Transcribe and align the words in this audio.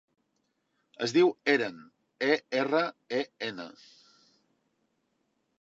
Es 1.07 1.13
diu 1.17 1.29
Eren: 1.53 1.77
e, 2.29 2.31
erra, 2.63 2.83
e, 3.21 3.23
ena. 3.51 3.71